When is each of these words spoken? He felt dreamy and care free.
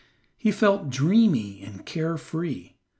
He 0.35 0.49
felt 0.51 0.89
dreamy 0.89 1.61
and 1.63 1.85
care 1.85 2.17
free. 2.17 2.73